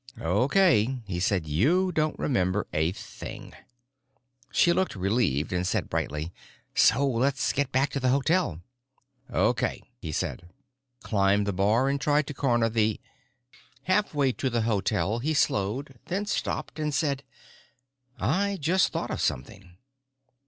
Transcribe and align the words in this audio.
"Okay," 0.19 1.03
he 1.05 1.19
said. 1.19 1.45
"You 1.45 1.91
don't 1.91 2.17
remember 2.17 2.65
a 2.73 2.91
thing." 2.91 3.53
She 4.51 4.73
looked 4.73 4.95
relieved 4.95 5.53
and 5.53 5.67
said 5.67 5.91
brightly, 5.91 6.31
"So 6.73 7.05
let's 7.07 7.53
get 7.53 7.71
back 7.71 7.91
to 7.91 7.99
the 7.99 8.09
hotel." 8.09 8.61
"Okay," 9.31 9.83
he 9.99 10.11
said. 10.11 10.49
Climbed 11.03 11.45
the 11.45 11.53
bar 11.53 11.87
and 11.87 12.01
tried 12.01 12.25
to 12.25 12.33
corner 12.33 12.67
the.... 12.67 12.99
Halfway 13.83 14.31
to 14.31 14.49
the 14.49 14.63
hotel 14.63 15.19
he 15.19 15.35
slowed, 15.35 15.99
then 16.05 16.25
stopped, 16.25 16.79
and 16.79 16.91
said, 16.95 17.21
"I 18.19 18.57
just 18.59 18.91
thought 18.91 19.11
of 19.11 19.21
something. 19.21 19.77